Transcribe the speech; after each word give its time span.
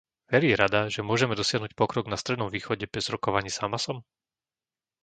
Verí 0.33 0.49
Rada, 0.61 0.81
že 0.93 1.01
môžeme 1.09 1.37
dosiahnuť 1.41 1.71
pokrok 1.81 2.05
na 2.09 2.17
Strednom 2.21 2.49
východe 2.55 2.85
bez 2.95 3.05
rokovaní 3.13 3.49
s 3.53 3.61
Hamasom? 3.63 3.97